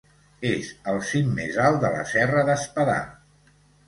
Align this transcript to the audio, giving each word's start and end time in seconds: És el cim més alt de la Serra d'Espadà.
És 0.51 0.69
el 0.93 0.95
cim 1.09 1.29
més 1.39 1.59
alt 1.65 1.77
de 1.83 1.91
la 1.97 2.01
Serra 2.13 2.41
d'Espadà. 2.47 2.97